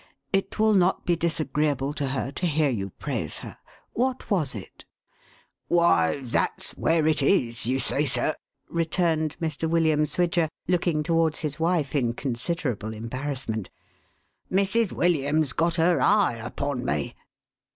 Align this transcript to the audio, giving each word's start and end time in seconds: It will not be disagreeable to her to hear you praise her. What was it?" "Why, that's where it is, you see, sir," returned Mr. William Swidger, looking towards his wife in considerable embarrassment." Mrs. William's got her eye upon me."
It 0.33 0.57
will 0.57 0.73
not 0.73 1.05
be 1.05 1.15
disagreeable 1.15 1.93
to 1.93 2.07
her 2.09 2.31
to 2.31 2.47
hear 2.47 2.71
you 2.71 2.89
praise 2.89 3.37
her. 3.45 3.59
What 3.93 4.31
was 4.31 4.55
it?" 4.55 4.83
"Why, 5.67 6.21
that's 6.21 6.71
where 6.71 7.05
it 7.05 7.21
is, 7.21 7.67
you 7.67 7.77
see, 7.77 8.07
sir," 8.07 8.33
returned 8.67 9.35
Mr. 9.39 9.69
William 9.69 10.05
Swidger, 10.07 10.49
looking 10.67 11.03
towards 11.03 11.41
his 11.41 11.59
wife 11.59 11.93
in 11.93 12.13
considerable 12.13 12.95
embarrassment." 12.95 13.69
Mrs. 14.51 14.91
William's 14.91 15.53
got 15.53 15.75
her 15.75 16.01
eye 16.01 16.33
upon 16.43 16.83
me." 16.83 17.13